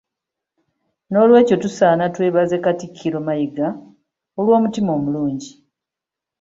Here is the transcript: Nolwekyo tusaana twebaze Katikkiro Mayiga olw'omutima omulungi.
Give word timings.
Nolwekyo 1.11 1.55
tusaana 1.63 2.05
twebaze 2.15 2.55
Katikkiro 2.65 3.19
Mayiga 3.27 3.67
olw'omutima 4.39 4.91
omulungi. 4.97 5.51